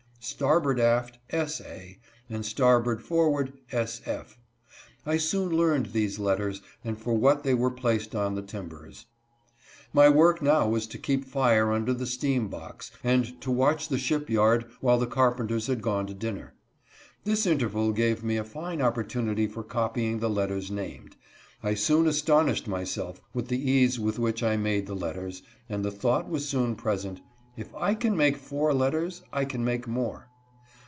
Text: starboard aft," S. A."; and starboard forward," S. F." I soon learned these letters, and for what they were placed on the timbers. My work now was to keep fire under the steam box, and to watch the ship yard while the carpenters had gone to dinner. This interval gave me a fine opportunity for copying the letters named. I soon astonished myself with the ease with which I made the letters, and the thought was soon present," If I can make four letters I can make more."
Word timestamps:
starboard 0.23 0.79
aft," 0.79 1.17
S. 1.31 1.59
A."; 1.61 1.97
and 2.29 2.45
starboard 2.45 3.01
forward," 3.01 3.53
S. 3.71 4.01
F." 4.05 4.37
I 5.03 5.17
soon 5.17 5.49
learned 5.49 5.87
these 5.87 6.19
letters, 6.19 6.61
and 6.83 6.95
for 6.95 7.15
what 7.15 7.41
they 7.41 7.55
were 7.55 7.71
placed 7.71 8.13
on 8.13 8.35
the 8.35 8.43
timbers. 8.43 9.07
My 9.93 10.09
work 10.09 10.39
now 10.39 10.69
was 10.69 10.85
to 10.87 10.99
keep 10.99 11.25
fire 11.25 11.71
under 11.71 11.91
the 11.91 12.05
steam 12.05 12.49
box, 12.49 12.91
and 13.03 13.41
to 13.41 13.49
watch 13.49 13.87
the 13.87 13.97
ship 13.97 14.29
yard 14.29 14.65
while 14.79 14.99
the 14.99 15.07
carpenters 15.07 15.65
had 15.65 15.81
gone 15.81 16.05
to 16.05 16.13
dinner. 16.13 16.53
This 17.23 17.47
interval 17.47 17.91
gave 17.91 18.23
me 18.23 18.37
a 18.37 18.43
fine 18.43 18.79
opportunity 18.79 19.47
for 19.47 19.63
copying 19.63 20.19
the 20.19 20.29
letters 20.29 20.69
named. 20.69 21.15
I 21.63 21.73
soon 21.73 22.05
astonished 22.05 22.67
myself 22.67 23.19
with 23.33 23.47
the 23.47 23.59
ease 23.71 23.99
with 23.99 24.19
which 24.19 24.43
I 24.43 24.55
made 24.55 24.85
the 24.85 24.95
letters, 24.95 25.41
and 25.67 25.83
the 25.83 25.89
thought 25.89 26.29
was 26.29 26.47
soon 26.47 26.75
present," 26.75 27.21
If 27.61 27.75
I 27.75 27.95
can 27.95 28.15
make 28.15 28.37
four 28.37 28.73
letters 28.73 29.23
I 29.33 29.43
can 29.43 29.65
make 29.65 29.85
more." 29.85 30.29